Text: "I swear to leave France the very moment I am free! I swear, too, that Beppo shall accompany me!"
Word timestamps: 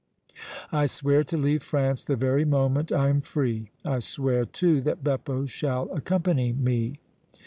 "I 0.71 0.87
swear 0.87 1.23
to 1.25 1.37
leave 1.37 1.61
France 1.61 2.03
the 2.03 2.15
very 2.15 2.43
moment 2.43 2.91
I 2.91 3.09
am 3.09 3.21
free! 3.21 3.69
I 3.85 3.99
swear, 3.99 4.45
too, 4.45 4.81
that 4.81 5.03
Beppo 5.03 5.45
shall 5.45 5.91
accompany 5.91 6.53
me!" 6.53 6.97